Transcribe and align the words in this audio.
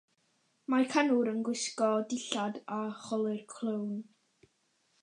Mae 0.73 0.87
canwr 0.93 1.29
yn 1.33 1.43
gwisgo 1.49 1.91
dillad 2.15 2.59
a 2.79 2.81
cholur 3.05 3.45
clown. 3.55 3.95